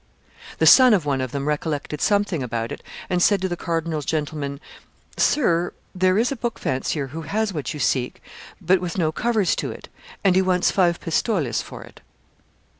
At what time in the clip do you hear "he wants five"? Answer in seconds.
10.35-10.99